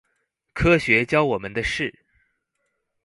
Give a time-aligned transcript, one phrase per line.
[0.55, 1.99] 科學教我們的事